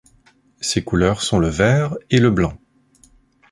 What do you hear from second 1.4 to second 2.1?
vert